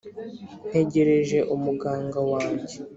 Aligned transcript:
ntegereje 0.69 1.37
muganga 1.63 2.19
wanjye 2.31 2.75